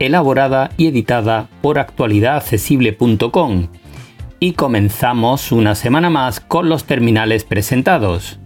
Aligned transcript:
elaborada 0.00 0.70
y 0.76 0.88
editada 0.88 1.48
por 1.60 1.78
actualidadaccesible.com. 1.78 3.68
Y 4.40 4.54
comenzamos 4.54 5.52
una 5.52 5.74
semana 5.76 6.10
más 6.10 6.40
con 6.40 6.68
los 6.68 6.84
terminales 6.84 7.44
presentados. 7.44 8.40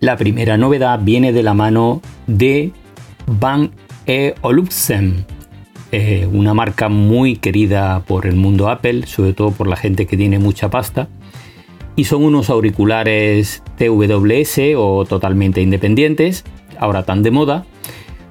La 0.00 0.16
primera 0.16 0.56
novedad 0.56 0.98
viene 1.02 1.32
de 1.32 1.42
la 1.42 1.54
mano 1.54 2.00
de 2.26 2.72
Van 3.26 3.70
e 4.06 4.34
Olufsen, 4.40 5.24
eh, 5.92 6.28
una 6.30 6.52
marca 6.54 6.88
muy 6.88 7.36
querida 7.36 8.02
por 8.06 8.26
el 8.26 8.36
mundo 8.36 8.68
Apple, 8.68 9.06
sobre 9.06 9.34
todo 9.34 9.50
por 9.50 9.66
la 9.66 9.76
gente 9.76 10.06
que 10.06 10.16
tiene 10.16 10.38
mucha 10.38 10.70
pasta. 10.70 11.08
Y 11.96 12.04
son 12.04 12.24
unos 12.24 12.50
auriculares 12.50 13.62
TWS 13.76 14.74
o 14.76 15.04
totalmente 15.04 15.62
independientes, 15.62 16.44
ahora 16.78 17.04
tan 17.04 17.22
de 17.22 17.30
moda, 17.30 17.64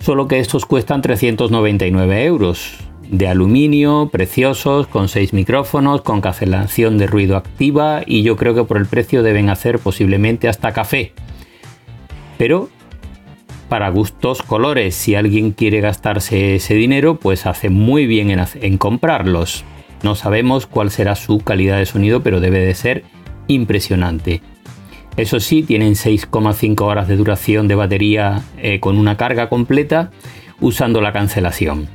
solo 0.04 0.28
que 0.28 0.40
estos 0.40 0.66
cuestan 0.66 1.02
399 1.02 2.26
euros. 2.26 2.74
De 3.10 3.30
aluminio, 3.30 4.10
preciosos, 4.12 4.88
con 4.88 5.08
6 5.08 5.32
micrófonos, 5.32 6.02
con 6.02 6.20
cancelación 6.20 6.98
de 6.98 7.08
ruido 7.08 7.38
activa 7.38 8.02
y 8.06 8.22
yo 8.22 8.36
creo 8.36 8.54
que 8.54 8.66
por 8.66 8.78
el 8.78 8.86
precio 8.86 9.24
deben 9.24 9.50
hacer 9.50 9.80
posiblemente 9.80 10.50
hasta 10.50 10.74
café. 10.74 11.14
Pero 12.38 12.70
para 13.70 13.90
gustos 13.90 14.42
colores, 14.42 14.94
si 14.94 15.16
alguien 15.16 15.52
quiere 15.52 15.80
gastarse 15.80 16.56
ese 16.56 16.74
dinero, 16.74 17.16
pues 17.16 17.46
hace 17.46 17.70
muy 17.70 18.06
bien 18.06 18.30
en, 18.30 18.44
en 18.62 18.78
comprarlos. 18.78 19.64
No 20.02 20.16
sabemos 20.16 20.68
cuál 20.68 20.92
será 20.92 21.16
su 21.16 21.40
calidad 21.40 21.78
de 21.78 21.86
sonido, 21.86 22.22
pero 22.22 22.42
debe 22.42 22.60
de 22.60 22.76
ser 22.76 23.04
impresionante. 23.48 24.42
Eso 25.16 25.40
sí, 25.40 25.62
tienen 25.62 25.94
6,5 25.94 26.82
horas 26.82 27.08
de 27.08 27.16
duración 27.16 27.68
de 27.68 27.76
batería 27.76 28.42
eh, 28.58 28.80
con 28.80 28.98
una 28.98 29.16
carga 29.16 29.48
completa 29.48 30.10
usando 30.60 31.02
la 31.02 31.14
cancelación. 31.14 31.88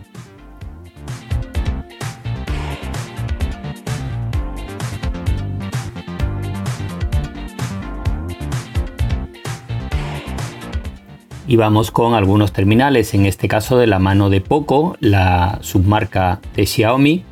Y 11.48 11.56
vamos 11.56 11.91
con 11.91 12.12
algunos 12.12 12.52
terminales, 12.52 13.14
en 13.14 13.24
este 13.24 13.48
caso 13.48 13.78
de 13.78 13.86
la 13.86 13.98
mano 13.98 14.28
de 14.28 14.42
Poco, 14.42 14.96
la 15.00 15.58
submarca 15.62 16.41
de 16.55 16.66
Xiaomi, 16.66 17.24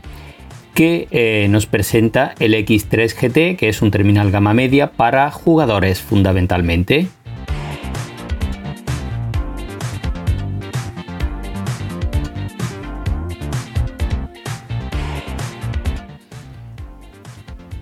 que 0.77 1.09
eh, 1.11 1.49
nos 1.49 1.65
presenta 1.65 2.35
el 2.39 2.53
X3 2.53 3.15
GT, 3.15 3.57
que 3.57 3.71
es 3.71 3.81
un 3.81 3.91
terminal 3.91 4.31
gama 4.31 4.53
media 4.53 4.93
para 4.93 5.31
jugadores 5.31 6.03
fundamentalmente. 6.03 7.09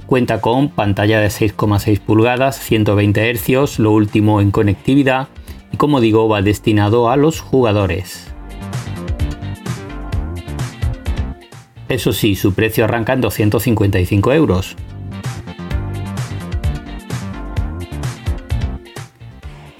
Cuenta 0.06 0.41
con 0.41 0.69
pantalla 0.69 1.19
de 1.19 1.26
6,6 1.26 1.99
pulgadas, 1.99 2.61
120 2.61 3.34
Hz, 3.34 3.81
lo 3.81 3.91
último 3.91 4.41
en 4.41 4.53
conectividad 4.53 5.26
y 5.72 5.78
como 5.78 6.00
digo 6.00 6.28
va 6.28 6.43
destinado 6.43 7.11
a 7.11 7.16
los 7.16 7.41
jugadores. 7.41 8.34
Eso 11.89 12.12
sí, 12.12 12.34
su 12.34 12.55
precio 12.55 12.84
arranca 12.84 13.12
en 13.12 13.21
255 13.21 14.33
euros. 14.33 14.77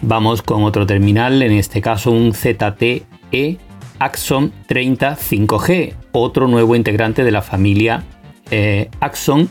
Vamos 0.03 0.43
con 0.43 0.65
otro 0.65 0.87
terminal, 0.87 1.43
en 1.43 1.53
este 1.53 1.81
caso 1.81 2.11
un 2.11 2.35
ZTE 2.35 3.59
Axon 3.99 4.53
30 4.67 5.17
5G, 5.17 5.95
otro 6.13 6.47
nuevo 6.47 6.77
integrante 6.77 7.25
de 7.25 7.31
la 7.31 7.41
familia 7.41 8.05
eh, 8.51 8.91
Axon 9.01 9.49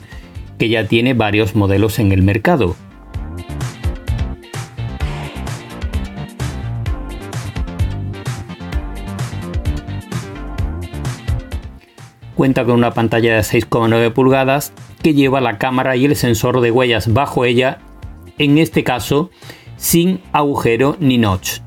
que 0.59 0.69
ya 0.69 0.87
tiene 0.87 1.15
varios 1.15 1.55
modelos 1.55 1.97
en 1.97 2.11
el 2.11 2.21
mercado. 2.21 2.75
Cuenta 12.35 12.65
con 12.65 12.75
una 12.75 12.93
pantalla 12.93 13.35
de 13.35 13.41
6,9 13.41 14.11
pulgadas 14.11 14.73
que 15.03 15.13
lleva 15.13 15.41
la 15.41 15.57
cámara 15.59 15.95
y 15.95 16.05
el 16.05 16.15
sensor 16.15 16.61
de 16.61 16.71
huellas 16.71 17.13
bajo 17.13 17.45
ella, 17.45 17.79
en 18.37 18.57
este 18.57 18.83
caso 18.83 19.29
sin 19.77 20.21
agujero 20.31 20.97
ni 20.99 21.17
notch, 21.17 21.59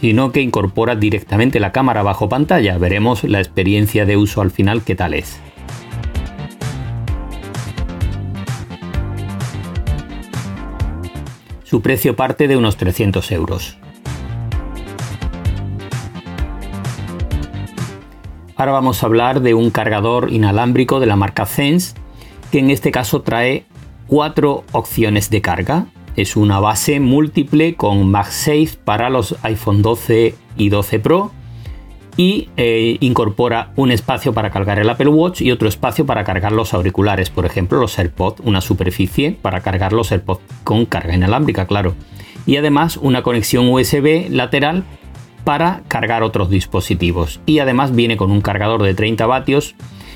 sino 0.00 0.30
que 0.30 0.40
incorpora 0.40 0.94
directamente 0.94 1.58
la 1.58 1.72
cámara 1.72 2.02
bajo 2.02 2.28
pantalla. 2.28 2.78
Veremos 2.78 3.24
la 3.24 3.40
experiencia 3.40 4.04
de 4.04 4.16
uso 4.16 4.40
al 4.40 4.50
final 4.50 4.82
qué 4.82 4.94
tal 4.94 5.14
es. 5.14 5.40
Su 11.64 11.80
precio 11.80 12.14
parte 12.14 12.46
de 12.46 12.56
unos 12.56 12.76
300 12.76 13.32
euros. 13.32 13.78
Ahora 18.62 18.74
vamos 18.74 19.02
a 19.02 19.06
hablar 19.06 19.40
de 19.40 19.54
un 19.54 19.70
cargador 19.70 20.32
inalámbrico 20.32 21.00
de 21.00 21.06
la 21.06 21.16
marca 21.16 21.46
Sense, 21.46 21.96
que 22.52 22.60
en 22.60 22.70
este 22.70 22.92
caso 22.92 23.22
trae 23.22 23.64
cuatro 24.06 24.62
opciones 24.70 25.30
de 25.30 25.40
carga. 25.40 25.86
Es 26.14 26.36
una 26.36 26.60
base 26.60 27.00
múltiple 27.00 27.74
con 27.74 28.08
MagSafe 28.08 28.78
para 28.84 29.10
los 29.10 29.34
iPhone 29.42 29.82
12 29.82 30.36
y 30.56 30.68
12 30.68 31.00
Pro 31.00 31.32
y 32.16 32.50
eh, 32.56 32.98
incorpora 33.00 33.72
un 33.74 33.90
espacio 33.90 34.32
para 34.32 34.50
cargar 34.52 34.78
el 34.78 34.88
Apple 34.88 35.08
Watch 35.08 35.40
y 35.40 35.50
otro 35.50 35.68
espacio 35.68 36.06
para 36.06 36.22
cargar 36.22 36.52
los 36.52 36.72
auriculares, 36.72 37.30
por 37.30 37.46
ejemplo 37.46 37.80
los 37.80 37.98
AirPods, 37.98 38.42
una 38.44 38.60
superficie 38.60 39.32
para 39.32 39.62
cargar 39.62 39.92
los 39.92 40.12
AirPods 40.12 40.40
con 40.62 40.86
carga 40.86 41.16
inalámbrica, 41.16 41.66
claro. 41.66 41.96
Y 42.46 42.58
además 42.58 42.96
una 42.96 43.24
conexión 43.24 43.68
USB 43.68 44.30
lateral 44.30 44.84
para 45.44 45.82
cargar 45.88 46.22
otros 46.22 46.50
dispositivos 46.50 47.40
y 47.46 47.58
además 47.58 47.94
viene 47.94 48.16
con 48.16 48.30
un 48.30 48.40
cargador 48.40 48.82
de 48.82 48.94
30 48.94 49.26
vatios, 49.26 49.74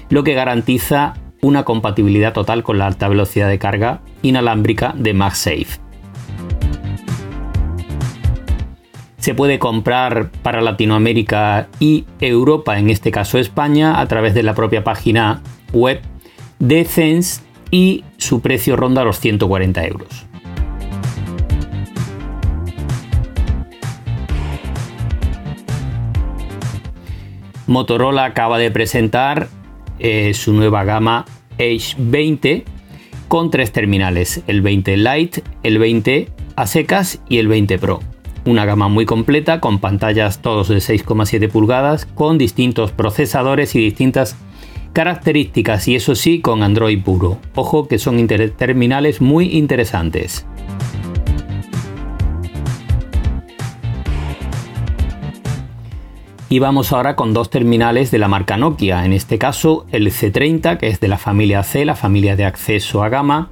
lo 0.09 0.25
que 0.25 0.35
garantiza 0.35 1.15
una 1.43 1.65
compatibilidad 1.65 2.33
total 2.33 2.63
con 2.63 2.79
la 2.79 2.87
alta 2.87 3.09
velocidad 3.09 3.49
de 3.49 3.59
carga 3.59 4.01
inalámbrica 4.23 4.95
de 4.97 5.15
MagSafe. 5.15 5.81
Se 9.19 9.35
puede 9.35 9.59
comprar 9.59 10.31
para 10.43 10.61
Latinoamérica 10.61 11.69
y 11.81 12.05
Europa, 12.21 12.79
en 12.79 12.91
este 12.91 13.11
caso 13.11 13.39
España, 13.39 14.01
a 14.01 14.07
través 14.07 14.35
de 14.35 14.45
la 14.45 14.55
propia 14.55 14.85
página 14.85 15.43
web 15.73 16.01
de 16.61 16.85
Sense 16.85 17.43
y 17.71 18.05
su 18.19 18.41
precio 18.41 18.77
ronda 18.77 19.05
los 19.05 19.19
140 19.19 19.85
euros. 19.85 20.26
Motorola 27.67 28.25
acaba 28.25 28.59
de 28.59 28.71
presentar 28.71 29.49
eh, 29.99 30.35
su 30.35 30.53
nueva 30.53 30.85
gama 30.85 31.25
Edge 31.59 31.97
20 31.99 32.65
con 33.29 33.51
tres 33.51 33.73
terminales, 33.73 34.43
el 34.47 34.63
20 34.63 34.97
Lite, 34.97 35.43
el 35.65 35.79
20 35.79 36.29
a 36.55 36.67
secas 36.67 37.21
y 37.29 37.39
el 37.39 37.49
20 37.49 37.79
Pro. 37.79 38.01
Una 38.45 38.65
gama 38.65 38.87
muy 38.87 39.05
completa 39.05 39.59
con 39.59 39.81
pantallas 39.81 40.41
todos 40.41 40.69
de 40.69 40.77
6,7 40.77 41.51
pulgadas, 41.51 42.07
con 42.07 42.39
distintos 42.39 42.93
procesadores 42.93 43.75
y 43.75 43.81
distintas 43.81 44.37
características 44.93 45.89
y 45.89 45.97
eso 45.97 46.15
sí 46.15 46.41
con 46.41 46.63
Android 46.63 47.03
puro. 47.03 47.39
Ojo 47.57 47.89
que 47.89 47.99
son 47.99 48.25
terminales 48.29 49.21
muy 49.21 49.57
interesantes. 49.57 50.47
Y 56.49 56.61
vamos 56.61 56.93
ahora 56.93 57.17
con 57.17 57.35
dos 57.35 57.51
terminales 57.51 58.13
de 58.13 58.19
la 58.19 58.29
marca 58.29 58.57
Nokia, 58.57 59.05
en 59.05 59.13
este 59.13 59.37
caso 59.37 59.85
el 59.91 60.13
C30, 60.13 60.79
que 60.79 60.87
es 60.87 61.01
de 61.01 61.09
la 61.09 61.19
familia 61.19 61.65
C, 61.65 61.85
la 61.85 61.97
familia 61.97 62.37
de 62.37 62.45
acceso 62.45 63.03
a 63.03 63.09
gama, 63.09 63.51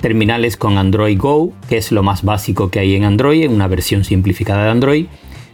terminales 0.00 0.56
con 0.56 0.78
Android 0.78 1.18
Go, 1.18 1.52
que 1.68 1.76
es 1.76 1.92
lo 1.92 2.02
más 2.02 2.22
básico 2.22 2.70
que 2.70 2.78
hay 2.78 2.94
en 2.94 3.04
Android, 3.04 3.44
en 3.44 3.52
una 3.52 3.68
versión 3.68 4.04
simplificada 4.04 4.64
de 4.64 4.70
Android, 4.70 5.06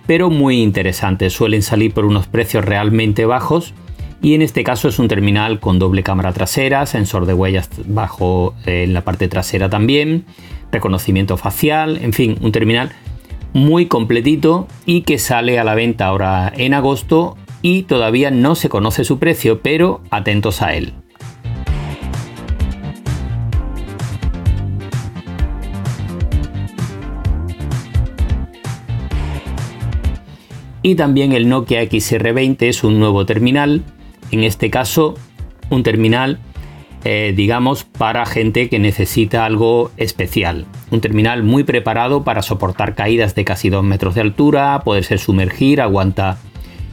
pero 0.07 0.31
muy 0.31 0.63
interesantes. 0.63 1.33
Suelen 1.33 1.63
salir 1.63 1.93
por 1.93 2.05
unos 2.05 2.29
precios 2.29 2.65
realmente 2.65 3.27
bajos. 3.27 3.75
Y 4.23 4.35
en 4.35 4.43
este 4.43 4.63
caso 4.63 4.89
es 4.89 5.01
un 5.01 5.09
terminal 5.09 5.59
con 5.59 5.81
doble 5.81 6.05
cámara 6.05 6.33
trasera, 6.33 6.87
sensor 6.87 7.27
de 7.27 7.35
huellas 7.35 7.69
bajo 7.87 8.55
eh, 8.65 8.85
en 8.85 8.95
la 8.95 9.03
parte 9.03 9.29
trasera 9.29 9.69
también, 9.69 10.25
reconocimiento 10.73 11.37
facial, 11.37 11.99
en 12.01 12.13
fin, 12.13 12.39
un 12.41 12.51
terminal 12.51 12.93
muy 13.57 13.87
completito 13.87 14.69
y 14.85 15.01
que 15.01 15.19
sale 15.19 15.59
a 15.59 15.65
la 15.65 15.75
venta 15.75 16.07
ahora 16.07 16.53
en 16.55 16.75
agosto 16.75 17.39
y 17.63 17.85
todavía 17.85 18.31
no 18.31 18.55
se 18.55 18.69
conoce 18.69 19.03
su 19.03 19.19
precio, 19.19 19.63
pero 19.63 20.03
atentos 20.11 20.61
a 20.61 20.75
él. 20.75 20.93
Y 30.83 30.95
también 30.95 31.33
el 31.33 31.49
Nokia 31.49 31.83
XR20 31.83 32.57
es 32.61 32.85
un 32.85 33.01
nuevo 33.01 33.25
terminal, 33.25 33.83
en 34.33 34.45
este 34.45 34.71
caso 34.71 35.15
un 35.71 35.83
terminal 35.83 36.41
eh, 37.09 37.33
digamos, 37.37 37.85
para 37.85 38.27
gente 38.27 38.69
que 38.69 38.81
necesita 38.81 39.45
algo 39.45 39.93
especial. 39.97 40.67
Un 40.91 41.01
terminal 41.01 41.45
muy 41.45 41.63
preparado 41.63 42.25
para 42.25 42.43
soportar 42.43 42.97
caídas 42.97 43.37
de 43.37 43.45
casi 43.45 43.71
2 43.71 43.85
metros 43.85 44.17
de 44.17 44.23
altura, 44.23 44.81
poderse 44.85 45.17
sumergir, 45.17 45.81
aguanta, 45.81 46.39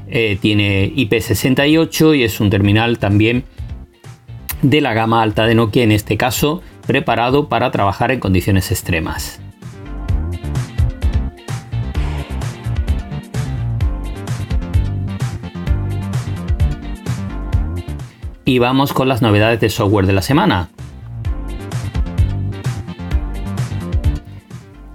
eh, 0.08 0.38
tiene 0.40 0.94
IP68 0.96 2.16
y 2.16 2.24
es 2.26 2.40
un 2.40 2.52
terminal 2.52 3.00
también 3.00 3.44
de 4.62 4.82
la 4.82 4.94
gama 4.94 5.24
alta 5.24 5.48
de 5.48 5.56
Nokia, 5.56 5.82
en 5.82 5.92
este 5.92 6.16
caso, 6.16 6.62
preparado 6.86 7.50
para 7.50 7.72
trabajar 7.72 8.12
en 8.12 8.20
condiciones 8.20 8.70
extremas. 8.70 9.43
Y 18.46 18.60
vamos 18.60 18.94
con 18.94 19.08
las 19.08 19.22
novedades 19.22 19.60
de 19.62 19.70
software 19.70 20.06
de 20.06 20.14
la 20.14 20.22
semana. 20.22 20.70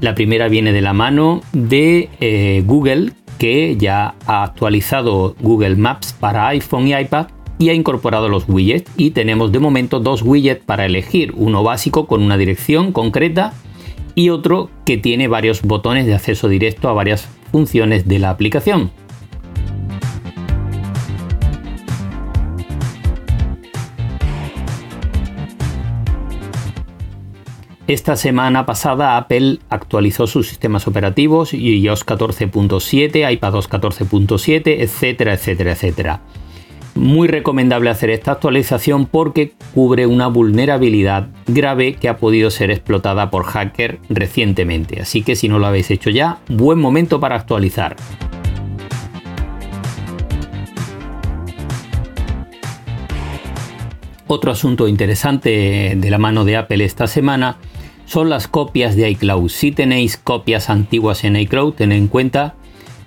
La 0.00 0.14
primera 0.14 0.48
viene 0.48 0.72
de 0.72 0.80
la 0.80 0.92
mano 0.92 1.40
de 1.52 2.08
eh, 2.20 2.62
Google, 2.66 3.12
que 3.38 3.76
ya 3.76 4.14
ha 4.26 4.44
actualizado 4.44 5.34
Google 5.40 5.76
Maps 5.76 6.12
para 6.12 6.46
iPhone 6.48 6.86
y 6.86 6.94
iPad 6.94 7.28
y 7.58 7.70
ha 7.70 7.74
incorporado 7.74 8.28
los 8.28 8.48
widgets. 8.48 8.90
Y 8.96 9.10
tenemos 9.10 9.50
de 9.50 9.58
momento 9.58 9.98
dos 9.98 10.22
widgets 10.22 10.64
para 10.64 10.86
elegir, 10.86 11.32
uno 11.34 11.64
básico 11.64 12.06
con 12.06 12.22
una 12.22 12.36
dirección 12.36 12.92
concreta 12.92 13.54
y 14.14 14.30
otro 14.30 14.70
que 14.84 14.98
tiene 14.98 15.26
varios 15.26 15.62
botones 15.62 16.06
de 16.06 16.14
acceso 16.14 16.48
directo 16.48 16.88
a 16.88 16.92
varias 16.92 17.28
funciones 17.50 18.06
de 18.06 18.18
la 18.18 18.30
aplicación. 18.30 18.90
Esta 27.88 28.16
semana 28.16 28.66
pasada 28.66 29.16
Apple 29.16 29.60
actualizó 29.70 30.26
sus 30.26 30.46
sistemas 30.46 30.86
operativos 30.86 31.54
iOS 31.54 32.04
14.7, 32.04 33.32
iPadOS 33.32 33.70
14.7, 33.70 34.80
etcétera, 34.80 35.32
etcétera, 35.32 35.72
etcétera. 35.72 36.20
Muy 36.94 37.28
recomendable 37.28 37.88
hacer 37.88 38.10
esta 38.10 38.32
actualización 38.32 39.06
porque 39.06 39.54
cubre 39.72 40.06
una 40.06 40.26
vulnerabilidad 40.26 41.28
grave 41.46 41.94
que 41.94 42.10
ha 42.10 42.18
podido 42.18 42.50
ser 42.50 42.70
explotada 42.70 43.30
por 43.30 43.44
hacker 43.44 44.00
recientemente. 44.10 45.00
Así 45.00 45.22
que 45.22 45.34
si 45.34 45.48
no 45.48 45.58
lo 45.58 45.66
habéis 45.66 45.90
hecho 45.90 46.10
ya, 46.10 46.40
buen 46.46 46.78
momento 46.78 47.20
para 47.20 47.36
actualizar. 47.36 47.96
Otro 54.26 54.52
asunto 54.52 54.88
interesante 54.88 55.94
de 55.96 56.10
la 56.10 56.18
mano 56.18 56.44
de 56.44 56.58
Apple 56.58 56.84
esta 56.84 57.06
semana 57.06 57.56
son 58.08 58.30
las 58.30 58.48
copias 58.48 58.96
de 58.96 59.10
iCloud. 59.10 59.50
Si 59.50 59.70
tenéis 59.70 60.16
copias 60.16 60.70
antiguas 60.70 61.24
en 61.24 61.36
iCloud, 61.36 61.74
tened 61.74 61.98
en 61.98 62.08
cuenta 62.08 62.54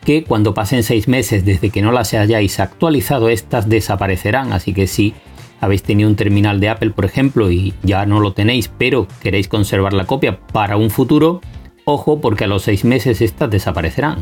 que 0.06 0.24
cuando 0.24 0.54
pasen 0.54 0.84
seis 0.84 1.08
meses 1.08 1.44
desde 1.44 1.72
que 1.72 1.82
no 1.82 1.92
las 1.92 2.14
hayáis 2.14 2.60
actualizado, 2.60 3.30
estas 3.30 3.68
desaparecerán. 3.68 4.54
Así 4.54 4.74
que 4.74 4.86
si 4.86 5.16
habéis 5.60 5.82
tenido 5.82 6.08
un 6.08 6.16
terminal 6.16 6.60
de 6.60 6.70
Apple, 6.70 6.92
por 6.92 7.06
ejemplo, 7.06 7.52
y 7.52 7.74
ya 7.82 8.06
no 8.06 8.20
lo 8.20 8.34
tenéis, 8.34 8.68
pero 8.78 9.08
queréis 9.22 9.48
conservar 9.48 9.94
la 9.94 10.06
copia 10.06 10.40
para 10.40 10.78
un 10.78 10.92
futuro, 10.92 11.42
ojo 11.84 12.22
porque 12.22 12.44
a 12.44 12.48
los 12.48 12.62
seis 12.62 12.86
meses 12.86 13.22
estas 13.22 13.50
desaparecerán. 13.50 14.20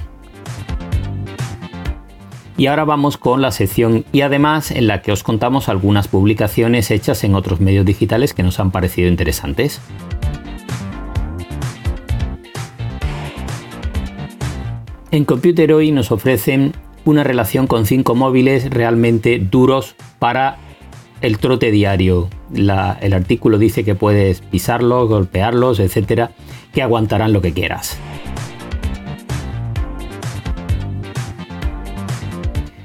Y 2.56 2.68
ahora 2.68 2.86
vamos 2.86 3.18
con 3.18 3.42
la 3.42 3.52
sección 3.52 4.06
y 4.14 4.22
además 4.22 4.72
en 4.72 4.88
la 4.88 5.02
que 5.02 5.12
os 5.12 5.24
contamos 5.24 5.68
algunas 5.68 6.08
publicaciones 6.08 6.90
hechas 6.90 7.24
en 7.26 7.36
otros 7.36 7.60
medios 7.60 7.86
digitales 7.86 8.34
que 8.34 8.44
nos 8.44 8.60
han 8.62 8.72
parecido 8.72 9.10
interesantes. 9.10 9.82
En 15.12 15.26
Computer 15.26 15.74
hoy 15.74 15.92
nos 15.92 16.12
ofrecen 16.12 16.74
una 17.04 17.24
relación 17.24 17.66
con 17.66 17.88
cinco 17.88 18.14
móviles 18.14 18.70
realmente 18.70 19.40
duros 19.40 19.96
para 20.20 20.58
el 21.22 21.40
trote 21.40 21.72
diario. 21.72 22.30
el 22.54 23.14
artículo 23.14 23.58
dice 23.58 23.84
que 23.84 23.96
puedes 23.96 24.42
pisarlos, 24.42 25.10
golpearlos, 25.10 25.80
etcétera, 25.80 26.30
que 26.74 26.84
aguantarán 26.84 27.34
lo 27.34 27.42
que 27.42 27.54
quieras. 27.54 27.98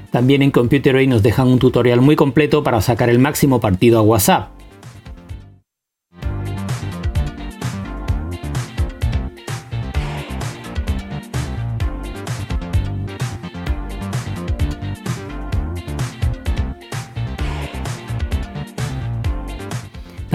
También 0.09 0.41
en 0.41 0.49
Computer 0.49 0.95
hoy 0.95 1.05
nos 1.05 1.21
dejan 1.21 1.47
un 1.47 1.59
tutorial 1.59 2.01
muy 2.01 2.15
completo 2.15 2.63
para 2.63 2.81
sacar 2.81 3.09
el 3.09 3.19
máximo 3.19 3.59
partido 3.59 3.99
a 3.99 4.01
WhatsApp. 4.01 4.54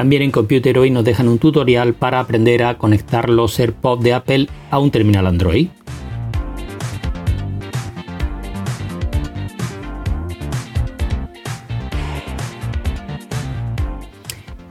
También 0.00 0.22
en 0.22 0.30
Computer 0.30 0.78
hoy 0.78 0.90
nos 0.90 1.04
dejan 1.04 1.28
un 1.28 1.38
tutorial 1.38 1.92
para 1.92 2.20
aprender 2.20 2.62
a 2.62 2.78
conectar 2.78 3.28
los 3.28 3.60
AirPods 3.60 4.02
de 4.02 4.14
Apple 4.14 4.48
a 4.70 4.78
un 4.78 4.90
terminal 4.90 5.26
Android. 5.26 5.68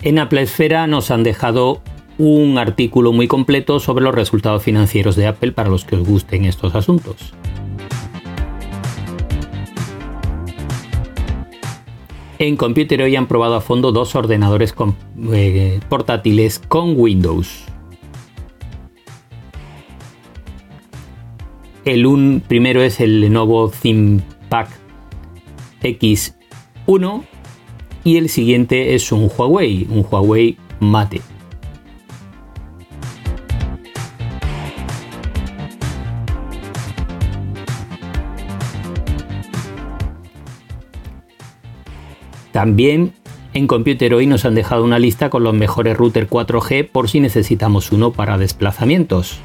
En 0.01 0.17
Apple 0.17 0.41
Esfera 0.41 0.87
nos 0.87 1.11
han 1.11 1.21
dejado 1.21 1.83
un 2.17 2.57
artículo 2.57 3.11
muy 3.11 3.27
completo 3.27 3.79
sobre 3.79 4.03
los 4.03 4.15
resultados 4.15 4.63
financieros 4.63 5.15
de 5.15 5.27
Apple 5.27 5.51
para 5.51 5.69
los 5.69 5.85
que 5.85 5.95
os 5.95 6.07
gusten 6.07 6.45
estos 6.45 6.73
asuntos. 6.73 7.35
En 12.41 12.55
Computer 12.55 13.01
hoy 13.01 13.17
han 13.17 13.27
probado 13.27 13.55
a 13.55 13.61
fondo 13.61 13.91
dos 13.91 14.15
ordenadores 14.15 14.73
eh, 15.33 15.81
portátiles 15.89 16.59
con 16.59 16.97
Windows. 16.97 17.65
El 21.83 22.41
primero 22.47 22.81
es 22.81 23.01
el 23.01 23.19
Lenovo 23.19 23.69
ThinkPad 23.69 24.67
X1 25.81 27.23
y 28.05 28.15
el 28.15 28.29
siguiente 28.29 28.95
es 28.95 29.11
un 29.11 29.29
Huawei, 29.37 29.85
un 29.89 30.05
Huawei 30.09 30.57
Mate. 30.79 31.21
También 42.59 43.13
en 43.53 43.67
Computer 43.67 44.13
hoy 44.13 44.27
nos 44.27 44.43
han 44.43 44.53
dejado 44.53 44.83
una 44.83 44.99
lista 44.99 45.29
con 45.29 45.45
los 45.45 45.53
mejores 45.53 45.95
routers 45.95 46.29
4G 46.29 46.89
por 46.91 47.09
si 47.09 47.21
necesitamos 47.21 47.93
uno 47.93 48.11
para 48.11 48.37
desplazamientos. 48.37 49.39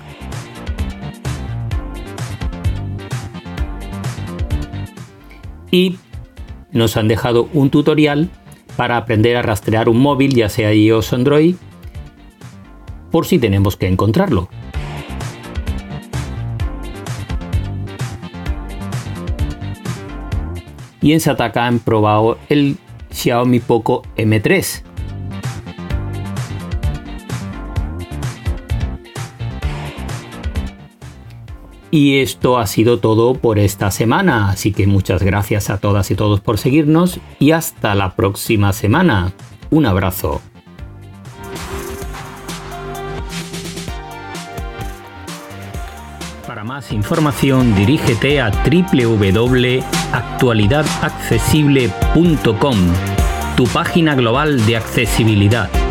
Y 5.71 5.99
nos 6.73 6.97
han 6.97 7.07
dejado 7.07 7.49
un 7.53 7.71
tutorial 7.71 8.31
para 8.77 8.97
aprender 8.97 9.37
a 9.37 9.43
rastrear 9.43 9.89
un 9.89 10.01
móvil, 10.01 10.35
ya 10.35 10.49
sea 10.49 10.75
iOS 10.75 11.13
o 11.13 11.15
Android, 11.15 11.55
por 13.13 13.27
si 13.27 13.39
tenemos 13.39 13.77
que 13.77 13.87
encontrarlo. 13.87 14.49
Y 21.01 21.13
en 21.13 21.21
Sataka 21.21 21.69
han 21.69 21.79
probado 21.79 22.39
el 22.49 22.77
Xiaomi 23.15 23.61
Poco 23.61 24.03
M3. 24.17 24.83
Y 31.91 32.19
esto 32.19 32.59
ha 32.59 32.67
sido 32.67 32.99
todo 32.99 33.35
por 33.35 33.61
esta 33.61 33.93
semana, 33.93 34.51
así 34.51 34.73
que 34.73 34.89
muchas 34.89 35.23
gracias 35.23 35.71
a 35.71 35.79
todas 35.79 36.11
y 36.11 36.17
todos 36.17 36.41
por 36.41 36.59
seguirnos 36.59 37.21
y 37.39 37.53
hasta 37.53 37.95
la 37.95 38.17
próxima 38.17 38.73
semana. 38.73 39.33
Un 39.71 39.87
abrazo. 39.87 40.43
Para 46.49 46.65
más 46.65 46.91
información 46.91 47.77
dirígete 47.77 48.41
a 48.41 48.51
www.actualidadaccesible.com, 50.13 52.77
tu 53.57 53.65
página 53.65 54.15
global 54.15 54.65
de 54.67 54.77
accesibilidad 54.77 55.84